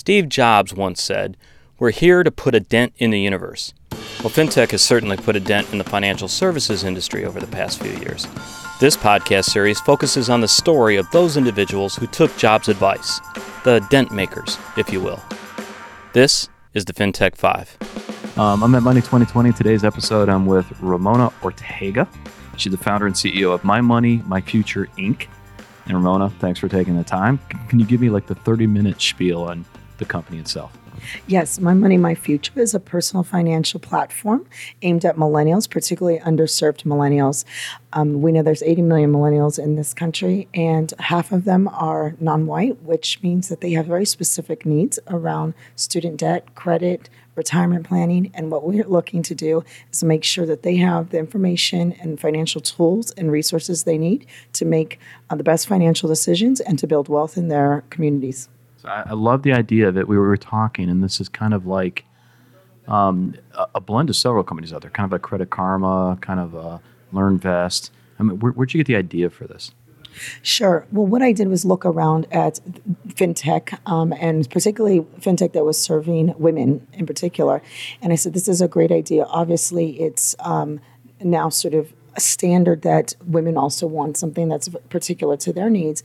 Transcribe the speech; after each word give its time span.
Steve 0.00 0.30
Jobs 0.30 0.72
once 0.72 1.02
said, 1.02 1.36
We're 1.78 1.90
here 1.90 2.22
to 2.22 2.30
put 2.30 2.54
a 2.54 2.60
dent 2.60 2.94
in 2.96 3.10
the 3.10 3.20
universe. 3.20 3.74
Well, 4.20 4.30
FinTech 4.30 4.70
has 4.70 4.80
certainly 4.80 5.18
put 5.18 5.36
a 5.36 5.40
dent 5.40 5.70
in 5.72 5.76
the 5.76 5.84
financial 5.84 6.26
services 6.26 6.84
industry 6.84 7.26
over 7.26 7.38
the 7.38 7.46
past 7.46 7.82
few 7.82 7.92
years. 7.98 8.26
This 8.80 8.96
podcast 8.96 9.50
series 9.50 9.78
focuses 9.78 10.30
on 10.30 10.40
the 10.40 10.48
story 10.48 10.96
of 10.96 11.06
those 11.10 11.36
individuals 11.36 11.96
who 11.96 12.06
took 12.06 12.34
Jobs' 12.38 12.70
advice, 12.70 13.20
the 13.62 13.86
dent 13.90 14.10
makers, 14.10 14.56
if 14.78 14.90
you 14.90 15.02
will. 15.02 15.22
This 16.14 16.48
is 16.72 16.86
the 16.86 16.94
FinTech 16.94 17.36
5. 17.36 18.38
Um, 18.38 18.62
I'm 18.64 18.74
at 18.74 18.82
Money 18.82 19.02
2020. 19.02 19.52
Today's 19.52 19.84
episode, 19.84 20.30
I'm 20.30 20.46
with 20.46 20.80
Ramona 20.80 21.30
Ortega. 21.42 22.08
She's 22.56 22.72
the 22.72 22.78
founder 22.78 23.04
and 23.04 23.14
CEO 23.14 23.52
of 23.52 23.64
My 23.64 23.82
Money, 23.82 24.22
My 24.26 24.40
Future, 24.40 24.86
Inc. 24.96 25.26
And 25.84 25.94
Ramona, 25.94 26.30
thanks 26.40 26.58
for 26.58 26.68
taking 26.68 26.96
the 26.96 27.04
time. 27.04 27.38
Can 27.68 27.78
you 27.78 27.84
give 27.84 28.00
me 28.00 28.08
like 28.08 28.26
the 28.26 28.34
30 28.34 28.66
minute 28.66 29.02
spiel 29.02 29.42
on 29.42 29.66
the 30.00 30.04
company 30.04 30.38
itself? 30.38 30.76
Yes, 31.26 31.60
My 31.60 31.72
Money, 31.72 31.96
My 31.96 32.14
Future 32.14 32.60
is 32.60 32.74
a 32.74 32.80
personal 32.80 33.22
financial 33.22 33.80
platform 33.80 34.46
aimed 34.82 35.04
at 35.04 35.16
millennials, 35.16 35.70
particularly 35.70 36.18
underserved 36.20 36.82
millennials. 36.82 37.44
Um, 37.92 38.20
we 38.20 38.32
know 38.32 38.42
there's 38.42 38.62
80 38.62 38.82
million 38.82 39.12
millennials 39.12 39.58
in 39.58 39.76
this 39.76 39.94
country, 39.94 40.48
and 40.52 40.92
half 40.98 41.32
of 41.32 41.44
them 41.44 41.68
are 41.68 42.16
non 42.20 42.46
white, 42.46 42.82
which 42.82 43.22
means 43.22 43.48
that 43.48 43.60
they 43.60 43.72
have 43.72 43.86
very 43.86 44.04
specific 44.04 44.66
needs 44.66 44.98
around 45.06 45.54
student 45.76 46.18
debt, 46.18 46.54
credit, 46.54 47.08
retirement 47.34 47.86
planning. 47.86 48.30
And 48.34 48.50
what 48.50 48.64
we're 48.64 48.84
looking 48.84 49.22
to 49.22 49.34
do 49.34 49.64
is 49.92 50.04
make 50.04 50.24
sure 50.24 50.46
that 50.46 50.62
they 50.62 50.76
have 50.76 51.10
the 51.10 51.18
information 51.18 51.92
and 51.92 52.20
financial 52.20 52.60
tools 52.60 53.12
and 53.12 53.32
resources 53.32 53.84
they 53.84 53.98
need 53.98 54.26
to 54.54 54.64
make 54.64 54.98
uh, 55.30 55.36
the 55.36 55.44
best 55.44 55.66
financial 55.66 56.08
decisions 56.08 56.60
and 56.60 56.78
to 56.78 56.86
build 56.86 57.08
wealth 57.08 57.38
in 57.38 57.48
their 57.48 57.84
communities. 57.88 58.48
So 58.80 58.88
I, 58.88 59.04
I 59.10 59.12
love 59.12 59.42
the 59.42 59.52
idea 59.52 59.92
that 59.92 60.08
we 60.08 60.16
were 60.16 60.36
talking, 60.36 60.88
and 60.88 61.02
this 61.02 61.20
is 61.20 61.28
kind 61.28 61.52
of 61.52 61.66
like 61.66 62.04
um, 62.88 63.34
a, 63.54 63.66
a, 63.76 63.80
blend 63.80 64.08
of 64.08 64.16
several 64.16 64.42
companies 64.42 64.72
out 64.72 64.82
there, 64.82 64.90
kind 64.90 65.04
of 65.04 65.12
like 65.12 65.22
Credit 65.22 65.50
Karma, 65.50 66.18
kind 66.20 66.40
of 66.40 66.54
a 66.54 66.80
LearnVest. 67.12 67.90
I 68.18 68.22
mean, 68.22 68.38
where, 68.38 68.52
where'd 68.52 68.72
you 68.72 68.78
get 68.78 68.86
the 68.86 68.96
idea 68.96 69.28
for 69.30 69.46
this? 69.46 69.72
Sure. 70.42 70.86
Well, 70.90 71.06
what 71.06 71.22
I 71.22 71.32
did 71.32 71.48
was 71.48 71.64
look 71.64 71.84
around 71.84 72.26
at 72.32 72.58
fintech, 73.08 73.78
um, 73.86 74.12
and 74.14 74.48
particularly 74.50 75.02
fintech 75.20 75.52
that 75.52 75.64
was 75.64 75.80
serving 75.80 76.34
women 76.38 76.86
in 76.92 77.06
particular. 77.06 77.62
And 78.02 78.12
I 78.12 78.16
said, 78.16 78.32
this 78.32 78.48
is 78.48 78.60
a 78.60 78.68
great 78.68 78.90
idea. 78.90 79.24
Obviously, 79.24 80.00
it's 80.00 80.34
um, 80.40 80.80
now 81.22 81.48
sort 81.48 81.74
of 81.74 81.92
standard 82.20 82.82
that 82.82 83.14
women 83.26 83.56
also 83.56 83.86
want 83.86 84.16
something 84.16 84.48
that's 84.48 84.68
particular 84.88 85.36
to 85.38 85.52
their 85.52 85.70
needs. 85.70 86.02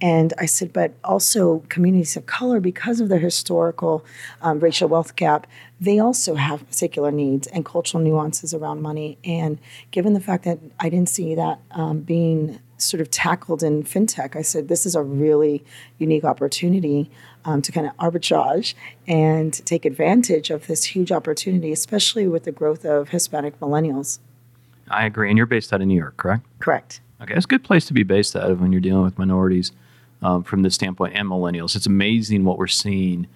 And 0.00 0.32
I 0.38 0.46
said, 0.46 0.72
but 0.72 0.94
also 1.04 1.62
communities 1.68 2.16
of 2.16 2.26
color, 2.26 2.60
because 2.60 3.00
of 3.00 3.08
the 3.08 3.18
historical 3.18 4.04
um, 4.42 4.60
racial 4.60 4.88
wealth 4.88 5.16
gap, 5.16 5.46
they 5.80 5.98
also 5.98 6.34
have 6.34 6.66
particular 6.68 7.10
needs 7.12 7.46
and 7.46 7.64
cultural 7.64 8.02
nuances 8.02 8.52
around 8.52 8.82
money. 8.82 9.18
And 9.24 9.58
given 9.90 10.12
the 10.14 10.20
fact 10.20 10.44
that 10.44 10.58
I 10.80 10.88
didn't 10.88 11.08
see 11.08 11.34
that 11.34 11.60
um, 11.70 12.00
being 12.00 12.58
sort 12.78 13.00
of 13.00 13.10
tackled 13.10 13.62
in 13.62 13.82
fintech, 13.82 14.36
I 14.36 14.42
said, 14.42 14.68
this 14.68 14.86
is 14.86 14.94
a 14.94 15.02
really 15.02 15.64
unique 15.98 16.24
opportunity 16.24 17.10
um, 17.44 17.62
to 17.62 17.72
kind 17.72 17.86
of 17.86 17.96
arbitrage 17.96 18.74
and 19.06 19.52
take 19.66 19.84
advantage 19.84 20.50
of 20.50 20.66
this 20.66 20.84
huge 20.84 21.10
opportunity, 21.10 21.72
especially 21.72 22.28
with 22.28 22.44
the 22.44 22.52
growth 22.52 22.84
of 22.84 23.08
Hispanic 23.08 23.58
millennials. 23.60 24.18
I 24.90 25.06
agree. 25.06 25.28
And 25.28 25.36
you're 25.36 25.46
based 25.46 25.72
out 25.72 25.80
of 25.80 25.86
New 25.86 25.96
York, 25.96 26.16
correct? 26.16 26.46
Correct. 26.58 27.00
Okay, 27.20 27.34
it's 27.34 27.44
a 27.44 27.48
good 27.48 27.64
place 27.64 27.84
to 27.86 27.92
be 27.92 28.02
based 28.02 28.36
out 28.36 28.50
of 28.50 28.60
when 28.60 28.72
you're 28.72 28.80
dealing 28.80 29.02
with 29.02 29.18
minorities 29.18 29.72
um, 30.22 30.42
from 30.42 30.62
this 30.62 30.74
standpoint 30.74 31.14
and 31.16 31.28
millennials. 31.28 31.74
It's 31.74 31.86
amazing 31.86 32.44
what 32.44 32.58
we're 32.58 32.66
seeing 32.66 33.26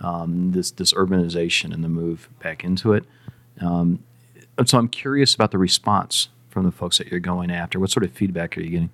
um, 0.00 0.52
this 0.52 0.70
this 0.70 0.92
urbanization 0.92 1.72
and 1.72 1.84
the 1.84 1.88
move 1.88 2.28
back 2.42 2.64
into 2.64 2.92
it. 2.92 3.04
Um, 3.60 4.02
so 4.64 4.78
I'm 4.78 4.88
curious 4.88 5.34
about 5.34 5.52
the 5.52 5.58
response 5.58 6.28
from 6.48 6.64
the 6.64 6.72
folks 6.72 6.98
that 6.98 7.08
you're 7.08 7.20
going 7.20 7.50
after. 7.50 7.78
What 7.78 7.90
sort 7.90 8.04
of 8.04 8.12
feedback 8.12 8.56
are 8.56 8.60
you 8.60 8.70
getting? 8.70 8.90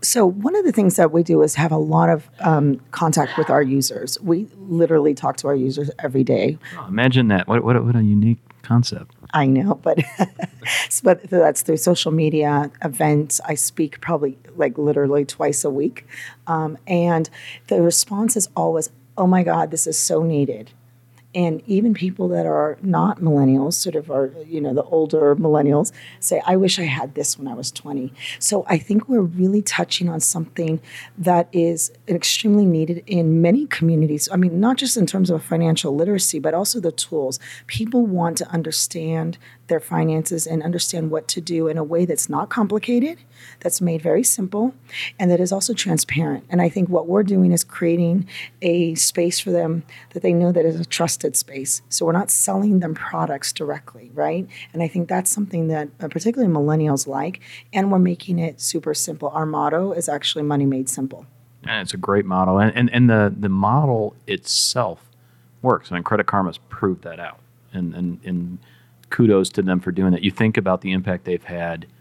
So 0.00 0.24
one 0.24 0.54
of 0.54 0.64
the 0.64 0.72
things 0.72 0.96
that 0.96 1.10
we 1.10 1.22
do 1.22 1.42
is 1.42 1.56
have 1.56 1.72
a 1.72 1.78
lot 1.78 2.08
of 2.08 2.30
um, 2.40 2.80
contact 2.92 3.36
with 3.36 3.50
our 3.50 3.62
users. 3.62 4.18
We 4.20 4.46
literally 4.56 5.12
talk 5.12 5.36
to 5.38 5.48
our 5.48 5.56
users 5.56 5.90
every 5.98 6.22
day. 6.22 6.56
Oh, 6.78 6.86
imagine 6.86 7.28
that! 7.28 7.48
What, 7.48 7.64
what, 7.64 7.82
what 7.84 7.96
a 7.96 8.02
unique 8.02 8.38
concept. 8.62 9.14
I 9.30 9.46
know, 9.46 9.74
but 9.74 9.98
but 11.02 11.22
that's 11.30 11.62
through 11.62 11.76
social 11.78 12.12
media 12.12 12.70
events. 12.82 13.40
I 13.44 13.54
speak 13.54 14.00
probably 14.00 14.38
like 14.56 14.78
literally 14.78 15.24
twice 15.24 15.64
a 15.64 15.70
week, 15.70 16.06
um, 16.46 16.78
and 16.86 17.28
the 17.68 17.82
response 17.82 18.36
is 18.36 18.48
always, 18.56 18.90
"Oh 19.16 19.26
my 19.26 19.42
God, 19.42 19.70
this 19.70 19.86
is 19.86 19.98
so 19.98 20.22
needed." 20.22 20.70
And 21.34 21.62
even 21.66 21.94
people 21.94 22.28
that 22.28 22.46
are 22.46 22.78
not 22.82 23.20
millennials 23.20 23.74
sort 23.74 23.94
of 23.94 24.10
are 24.10 24.32
you 24.46 24.60
know 24.60 24.72
the 24.72 24.84
older 24.84 25.36
millennials 25.36 25.92
say 26.20 26.40
i 26.46 26.56
wish 26.56 26.78
i 26.78 26.84
had 26.84 27.14
this 27.14 27.38
when 27.38 27.46
i 27.46 27.54
was 27.54 27.70
20 27.70 28.12
so 28.38 28.64
i 28.68 28.78
think 28.78 29.08
we're 29.08 29.20
really 29.20 29.62
touching 29.62 30.08
on 30.08 30.20
something 30.20 30.80
that 31.16 31.48
is 31.52 31.92
extremely 32.08 32.64
needed 32.64 33.02
in 33.06 33.40
many 33.42 33.66
communities. 33.66 34.28
I 34.32 34.36
mean 34.36 34.60
not 34.60 34.76
just 34.76 34.96
in 34.96 35.06
terms 35.06 35.30
of 35.30 35.42
financial 35.42 35.94
literacy 35.94 36.38
but 36.38 36.54
also 36.54 36.80
the 36.80 36.92
tools. 36.92 37.38
People 37.66 38.06
want 38.06 38.36
to 38.38 38.48
understand 38.48 39.38
their 39.68 39.80
finances 39.80 40.46
and 40.46 40.62
understand 40.62 41.10
what 41.10 41.28
to 41.28 41.40
do 41.40 41.68
in 41.68 41.76
a 41.76 41.84
way 41.84 42.04
that's 42.04 42.28
not 42.28 42.48
complicated 42.48 43.18
that's 43.60 43.80
made 43.80 44.02
very 44.02 44.22
simple 44.22 44.74
and 45.18 45.30
that 45.30 45.40
is 45.40 45.52
also 45.52 45.72
transparent. 45.74 46.44
And 46.48 46.60
I 46.60 46.68
think 46.68 46.88
what 46.88 47.06
we're 47.06 47.22
doing 47.22 47.52
is 47.52 47.64
creating 47.64 48.28
a 48.62 48.94
space 48.94 49.38
for 49.38 49.50
them 49.50 49.84
that 50.12 50.22
they 50.22 50.32
know 50.32 50.52
that 50.52 50.64
is 50.64 50.80
a 50.80 50.84
trusted 51.18 51.36
space. 51.36 51.82
So 51.88 52.06
we're 52.06 52.12
not 52.12 52.30
selling 52.30 52.80
them 52.80 52.94
products 52.94 53.52
directly, 53.52 54.10
right? 54.14 54.46
And 54.72 54.82
I 54.82 54.88
think 54.88 55.08
that's 55.08 55.30
something 55.30 55.68
that 55.68 55.88
uh, 56.00 56.08
particularly 56.08 56.52
millennials 56.52 57.06
like. 57.06 57.40
And 57.72 57.90
we're 57.90 57.98
making 57.98 58.38
it 58.38 58.60
super 58.60 58.94
simple. 58.94 59.28
Our 59.30 59.46
motto 59.46 59.92
is 59.92 60.08
actually 60.08 60.44
money 60.44 60.64
made 60.64 60.88
simple. 60.88 61.26
And 61.64 61.82
it's 61.82 61.94
a 61.94 61.98
great 61.98 62.24
model. 62.24 62.58
And, 62.58 62.74
and, 62.76 62.90
and 62.92 63.10
the, 63.10 63.34
the 63.36 63.48
model 63.48 64.14
itself 64.26 65.00
works. 65.60 65.90
I 65.90 65.96
mean, 65.96 66.04
Credit 66.04 66.26
Karma's 66.26 66.58
proved 66.68 67.02
that 67.02 67.18
out. 67.18 67.40
And, 67.72 67.94
and, 67.94 68.20
and 68.24 68.58
kudos 69.10 69.50
to 69.50 69.62
them 69.62 69.80
for 69.80 69.90
doing 69.90 70.12
that. 70.12 70.22
You 70.22 70.30
think 70.30 70.56
about 70.56 70.82
the 70.82 70.92
impact 70.92 71.24
they've 71.24 71.44
had– 71.44 71.86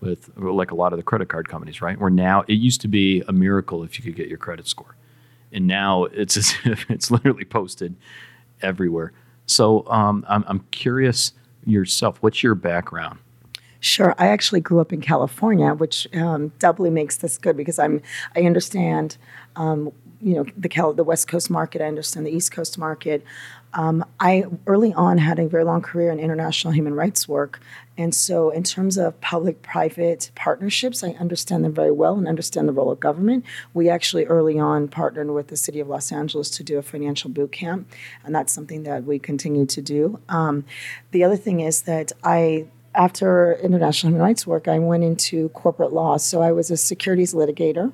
with 0.00 0.30
like 0.38 0.70
a 0.70 0.74
lot 0.74 0.94
of 0.94 0.96
the 0.98 1.02
credit 1.02 1.28
card 1.28 1.46
companies, 1.46 1.82
right? 1.82 2.00
Where 2.00 2.08
now 2.08 2.42
it 2.48 2.54
used 2.54 2.80
to 2.80 2.88
be 2.88 3.22
a 3.28 3.32
miracle 3.32 3.84
if 3.84 3.98
you 3.98 4.02
could 4.02 4.16
get 4.16 4.28
your 4.28 4.38
credit 4.38 4.66
score, 4.66 4.96
and 5.52 5.66
now 5.66 6.04
it's 6.04 6.38
as 6.38 6.54
if 6.64 6.90
it's 6.90 7.10
literally 7.10 7.44
posted 7.44 7.96
everywhere. 8.62 9.12
So 9.46 9.86
um, 9.88 10.24
I'm, 10.28 10.44
I'm 10.46 10.60
curious 10.70 11.32
yourself. 11.66 12.18
What's 12.20 12.42
your 12.42 12.54
background? 12.54 13.18
Sure. 13.80 14.14
I 14.18 14.26
actually 14.28 14.60
grew 14.60 14.78
up 14.78 14.92
in 14.92 15.00
California, 15.00 15.72
which 15.74 16.06
um, 16.14 16.52
doubly 16.58 16.90
makes 16.90 17.16
this 17.16 17.38
good 17.38 17.56
because 17.56 17.78
I'm 17.78 18.02
I 18.36 18.42
understand, 18.42 19.16
um, 19.56 19.90
you 20.20 20.34
know, 20.34 20.44
the 20.56 20.68
Cal- 20.68 20.92
the 20.92 21.04
West 21.04 21.28
Coast 21.28 21.50
market. 21.50 21.80
I 21.80 21.86
understand 21.86 22.26
the 22.26 22.30
East 22.30 22.52
Coast 22.52 22.76
market. 22.76 23.24
Um, 23.74 24.04
I 24.18 24.44
early 24.66 24.92
on 24.94 25.18
had 25.18 25.38
a 25.38 25.48
very 25.48 25.64
long 25.64 25.82
career 25.82 26.10
in 26.10 26.18
international 26.18 26.72
human 26.72 26.94
rights 26.94 27.28
work. 27.28 27.60
And 27.96 28.14
so, 28.14 28.50
in 28.50 28.62
terms 28.62 28.96
of 28.96 29.20
public 29.20 29.62
private 29.62 30.30
partnerships, 30.34 31.04
I 31.04 31.10
understand 31.10 31.64
them 31.64 31.74
very 31.74 31.90
well 31.90 32.16
and 32.16 32.26
understand 32.26 32.68
the 32.68 32.72
role 32.72 32.90
of 32.90 32.98
government. 32.98 33.44
We 33.74 33.88
actually 33.90 34.24
early 34.24 34.58
on 34.58 34.88
partnered 34.88 35.30
with 35.30 35.48
the 35.48 35.56
city 35.56 35.80
of 35.80 35.88
Los 35.88 36.10
Angeles 36.10 36.48
to 36.50 36.62
do 36.62 36.78
a 36.78 36.82
financial 36.82 37.30
boot 37.30 37.52
camp, 37.52 37.92
and 38.24 38.34
that's 38.34 38.52
something 38.52 38.84
that 38.84 39.04
we 39.04 39.18
continue 39.18 39.66
to 39.66 39.82
do. 39.82 40.18
Um, 40.28 40.64
the 41.10 41.24
other 41.24 41.36
thing 41.36 41.60
is 41.60 41.82
that 41.82 42.12
I 42.24 42.66
after 43.00 43.54
international 43.62 44.10
human 44.10 44.20
rights 44.20 44.46
work, 44.46 44.68
I 44.68 44.78
went 44.78 45.04
into 45.04 45.48
corporate 45.50 45.90
law. 45.90 46.18
So 46.18 46.42
I 46.42 46.52
was 46.52 46.70
a 46.70 46.76
securities 46.76 47.32
litigator 47.32 47.90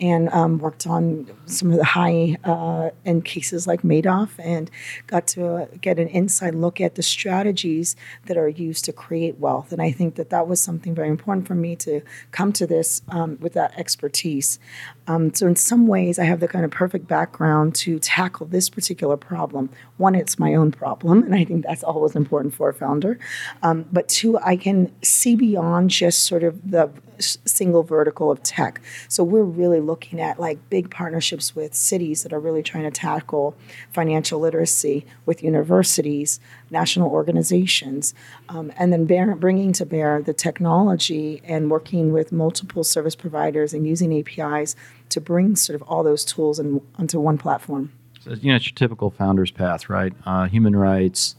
and 0.00 0.28
um, 0.30 0.58
worked 0.58 0.84
on 0.84 1.30
some 1.46 1.70
of 1.70 1.78
the 1.78 1.84
high 1.84 2.36
uh, 2.42 2.90
end 3.04 3.24
cases 3.24 3.68
like 3.68 3.82
Madoff 3.82 4.30
and 4.38 4.68
got 5.06 5.28
to 5.28 5.68
get 5.80 6.00
an 6.00 6.08
inside 6.08 6.56
look 6.56 6.80
at 6.80 6.96
the 6.96 7.04
strategies 7.04 7.94
that 8.26 8.36
are 8.36 8.48
used 8.48 8.84
to 8.86 8.92
create 8.92 9.38
wealth. 9.38 9.70
And 9.70 9.80
I 9.80 9.92
think 9.92 10.16
that 10.16 10.30
that 10.30 10.48
was 10.48 10.60
something 10.60 10.92
very 10.92 11.08
important 11.08 11.46
for 11.46 11.54
me 11.54 11.76
to 11.76 12.00
come 12.32 12.52
to 12.54 12.66
this 12.66 13.02
um, 13.10 13.38
with 13.40 13.52
that 13.52 13.78
expertise. 13.78 14.58
Um, 15.06 15.32
so, 15.32 15.46
in 15.46 15.56
some 15.56 15.86
ways, 15.86 16.18
I 16.18 16.24
have 16.24 16.40
the 16.40 16.48
kind 16.48 16.64
of 16.64 16.70
perfect 16.70 17.08
background 17.08 17.74
to 17.76 17.98
tackle 17.98 18.46
this 18.46 18.68
particular 18.68 19.16
problem. 19.16 19.70
One, 19.96 20.14
it's 20.14 20.38
my 20.38 20.54
own 20.54 20.70
problem, 20.70 21.22
and 21.22 21.34
I 21.34 21.44
think 21.44 21.64
that's 21.64 21.82
always 21.82 22.14
important 22.14 22.54
for 22.54 22.68
a 22.68 22.74
founder. 22.74 23.18
Um, 23.62 23.86
but 23.90 24.08
two, 24.08 24.36
I 24.48 24.56
can 24.56 24.90
see 25.02 25.36
beyond 25.36 25.90
just 25.90 26.24
sort 26.24 26.42
of 26.42 26.58
the 26.70 26.90
single 27.18 27.82
vertical 27.82 28.30
of 28.30 28.42
tech. 28.42 28.80
So 29.06 29.22
we're 29.22 29.42
really 29.42 29.78
looking 29.80 30.22
at 30.22 30.40
like 30.40 30.70
big 30.70 30.90
partnerships 30.90 31.54
with 31.54 31.74
cities 31.74 32.22
that 32.22 32.32
are 32.32 32.40
really 32.40 32.62
trying 32.62 32.84
to 32.84 32.90
tackle 32.90 33.54
financial 33.90 34.40
literacy 34.40 35.04
with 35.26 35.42
universities, 35.42 36.40
national 36.70 37.10
organizations, 37.10 38.14
um, 38.48 38.72
and 38.78 38.90
then 38.90 39.04
bear, 39.04 39.36
bringing 39.36 39.74
to 39.74 39.84
bear 39.84 40.22
the 40.22 40.32
technology 40.32 41.42
and 41.44 41.70
working 41.70 42.10
with 42.10 42.32
multiple 42.32 42.84
service 42.84 43.14
providers 43.14 43.74
and 43.74 43.86
using 43.86 44.18
APIs 44.18 44.76
to 45.10 45.20
bring 45.20 45.56
sort 45.56 45.74
of 45.74 45.82
all 45.82 46.02
those 46.02 46.24
tools 46.24 46.58
in, 46.58 46.80
onto 46.94 47.20
one 47.20 47.36
platform. 47.36 47.92
So, 48.20 48.30
you 48.30 48.50
know, 48.50 48.56
it's 48.56 48.66
your 48.66 48.74
typical 48.76 49.10
founder's 49.10 49.50
path, 49.50 49.90
right? 49.90 50.14
Uh, 50.24 50.46
human 50.46 50.74
rights, 50.74 51.36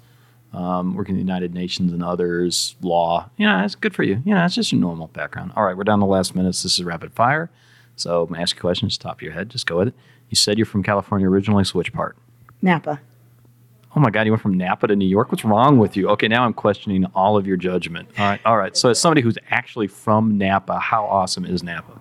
um, 0.54 0.96
working 0.96 1.16
in 1.16 1.18
the 1.18 1.32
United 1.32 1.54
Nations 1.54 1.92
and 1.92 2.04
others, 2.04 2.76
law. 2.82 3.30
Yeah, 3.38 3.64
it's 3.64 3.76
good 3.76 3.94
for 3.94 4.04
you. 4.04 4.22
Yeah, 4.26 4.46
it's 4.46 4.56
just 4.56 4.72
your 4.72 4.82
normal 4.82 5.08
background. 5.08 5.54
All 5.56 5.64
right, 5.64 5.78
we're 5.78 5.84
down 5.84 6.00
to 6.00 6.06
the 6.06 6.12
last 6.12 6.36
minutes. 6.36 6.64
This 6.64 6.80
is 6.80 6.84
rapid 6.84 7.14
fire. 7.14 7.50
So 7.96 8.22
I'm 8.22 8.28
going 8.28 8.38
to 8.38 8.42
ask 8.42 8.56
you 8.56 8.62
questions, 8.62 8.98
top 8.98 9.18
of 9.18 9.22
your 9.22 9.34
head. 9.34 9.50
Just 9.50 9.68
go 9.68 9.78
with 9.78 9.90
it. 9.90 9.94
You 10.30 10.36
said 10.36 10.58
you're 10.58 10.66
from 10.66 10.84
California 10.84 11.28
originally, 11.28 11.64
so 11.64 11.78
which 11.78 11.92
part? 11.92 12.16
Napa. 12.62 13.00
Oh 13.96 14.00
my 14.00 14.12
God, 14.12 14.26
you 14.26 14.32
went 14.32 14.42
from 14.42 14.56
Napa 14.56 14.88
to 14.88 14.96
New 14.96 15.08
York? 15.08 15.32
What's 15.32 15.44
wrong 15.44 15.80
with 15.80 15.98
you? 15.98 16.08
Okay, 16.10 16.28
now 16.28 16.46
I'm 16.46 16.54
questioning 16.54 17.06
all 17.16 17.38
of 17.38 17.48
your 17.48 17.58
judgment. 17.58 18.08
All 18.18 18.26
right, 18.26 18.40
all 18.46 18.58
right. 18.58 18.78
So, 18.78 18.90
as 18.90 19.00
somebody 19.00 19.22
who's 19.22 19.38
actually 19.50 19.88
from 19.88 20.38
Napa, 20.38 20.78
how 20.78 21.06
awesome 21.06 21.44
is 21.44 21.64
Napa? 21.64 22.00